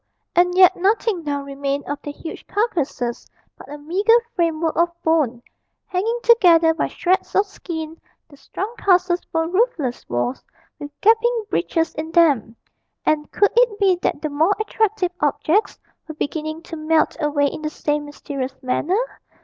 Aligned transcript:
and 0.35 0.57
yet 0.57 0.75
nothing 0.75 1.23
now 1.23 1.43
remained 1.43 1.83
of 1.85 2.01
the 2.01 2.11
huge 2.11 2.47
carcases 2.47 3.27
but 3.55 3.71
a 3.71 3.77
meagre 3.77 4.19
framework 4.35 4.75
of 4.75 4.89
bone, 5.03 5.43
hanging 5.85 6.19
together 6.23 6.73
by 6.73 6.87
shreds 6.87 7.35
of 7.35 7.45
skin; 7.45 7.95
the 8.27 8.35
strong 8.35 8.73
castles 8.79 9.21
were 9.31 9.47
roofless 9.47 10.03
walls 10.09 10.43
with 10.79 10.89
gaping 11.01 11.45
breaches 11.51 11.93
in 11.93 12.09
them; 12.13 12.55
and 13.05 13.31
could 13.31 13.51
it 13.55 13.77
be 13.79 13.95
that 13.97 14.19
the 14.23 14.29
more 14.29 14.55
attractive 14.59 15.11
objects 15.19 15.77
were 16.07 16.15
beginning 16.15 16.63
to 16.63 16.75
melt 16.75 17.15
away 17.19 17.45
in 17.45 17.61
the 17.61 17.69
same 17.69 18.05
mysterious 18.05 18.55
manner? 18.63 18.97